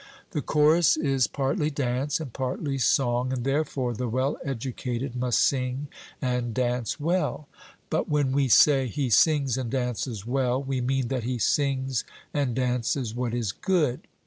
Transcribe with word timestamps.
The 0.31 0.41
chorus 0.41 0.97
is 0.97 1.27
partly 1.27 1.69
dance 1.69 2.19
and 2.19 2.33
partly 2.33 2.79
song, 2.79 3.31
and 3.31 3.43
therefore 3.43 3.93
the 3.93 4.09
well 4.09 4.35
educated 4.43 5.15
must 5.15 5.37
sing 5.37 5.89
and 6.19 6.55
dance 6.55 6.99
well. 6.99 7.47
But 7.91 8.09
when 8.09 8.31
we 8.31 8.47
say, 8.47 8.87
'He 8.87 9.11
sings 9.11 9.59
and 9.59 9.69
dances 9.69 10.25
well,' 10.25 10.63
we 10.63 10.81
mean 10.81 11.09
that 11.09 11.23
he 11.23 11.37
sings 11.37 12.03
and 12.33 12.55
dances 12.55 13.13
what 13.13 13.35
is 13.35 13.51
good. 13.51 14.07